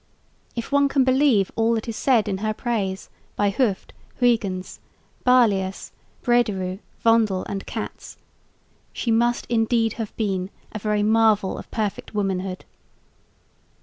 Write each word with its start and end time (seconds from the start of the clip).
If 0.55 0.71
one 0.71 0.87
could 0.87 1.05
believe 1.05 1.51
all 1.55 1.75
that 1.75 1.87
is 1.87 1.95
said 1.95 2.27
in 2.27 2.39
her 2.39 2.55
praise 2.55 3.11
by 3.35 3.51
Hooft, 3.51 3.93
Huyghens, 4.19 4.79
Barlaeus, 5.23 5.91
Brederôo, 6.23 6.79
Vondel 7.05 7.45
and 7.47 7.67
Cats, 7.67 8.17
she 8.93 9.11
must 9.11 9.45
indeed 9.47 9.93
have 10.01 10.17
been 10.17 10.49
a 10.71 10.79
very 10.79 11.03
marvel 11.03 11.55
of 11.55 11.69
perfect 11.69 12.15
womanhood. 12.15 12.65